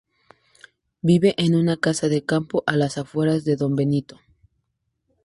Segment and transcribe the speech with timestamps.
[1.03, 4.19] Vive en una casa de campo a las afueras de Don Benito.